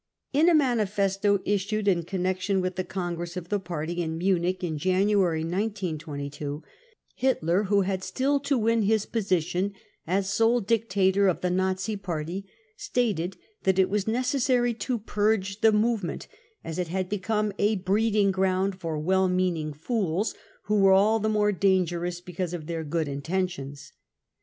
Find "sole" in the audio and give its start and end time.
10.33-10.59